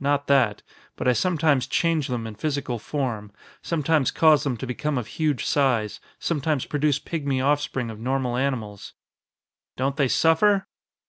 [0.00, 0.64] "Not that.
[0.96, 3.30] But I sometimes change them in physical form,
[3.62, 8.94] sometimes cause them to become of huge size, sometimes produce pigmy offspring of normal animals."
[9.76, 10.66] "Don't they suffer?"